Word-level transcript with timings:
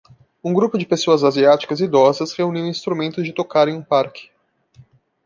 Um 0.43 0.51
grupo 0.51 0.79
de 0.79 0.85
pessoas 0.87 1.23
asiáticas 1.23 1.79
idosas 1.79 2.33
reuniu 2.33 2.65
instrumentos 2.65 3.23
de 3.23 3.31
tocar 3.31 3.67
em 3.67 3.75
um 3.75 3.83
parque. 3.83 4.31